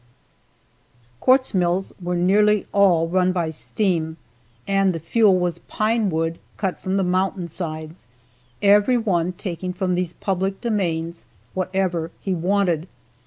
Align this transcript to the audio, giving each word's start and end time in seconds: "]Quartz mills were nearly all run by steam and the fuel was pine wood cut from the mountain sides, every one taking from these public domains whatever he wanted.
"]Quartz 1.19 1.53
mills 1.53 1.93
were 2.01 2.15
nearly 2.15 2.65
all 2.71 3.07
run 3.07 3.31
by 3.31 3.51
steam 3.51 4.17
and 4.67 4.93
the 4.95 4.99
fuel 4.99 5.37
was 5.37 5.59
pine 5.59 6.09
wood 6.09 6.39
cut 6.57 6.79
from 6.79 6.97
the 6.97 7.03
mountain 7.03 7.47
sides, 7.47 8.07
every 8.63 8.97
one 8.97 9.31
taking 9.31 9.71
from 9.73 9.93
these 9.93 10.13
public 10.13 10.59
domains 10.59 11.25
whatever 11.53 12.09
he 12.19 12.33
wanted. 12.33 12.87